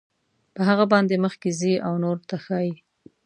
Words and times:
په 0.55 0.61
هغه 0.69 0.85
باندې 0.93 1.23
مخکې 1.25 1.49
ځي 1.59 1.73
او 1.87 1.93
نورو 2.03 2.23
ته 2.29 2.37
ښایي. 2.43 2.73